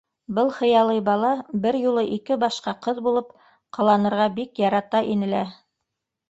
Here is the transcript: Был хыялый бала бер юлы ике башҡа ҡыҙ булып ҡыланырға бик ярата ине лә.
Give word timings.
Был 0.35 0.47
хыялый 0.59 1.01
бала 1.09 1.33
бер 1.65 1.77
юлы 1.83 2.03
ике 2.15 2.37
башҡа 2.45 2.73
ҡыҙ 2.87 3.03
булып 3.09 3.29
ҡыланырға 3.79 4.27
бик 4.41 4.63
ярата 4.65 5.05
ине 5.13 5.31
лә. 5.37 5.45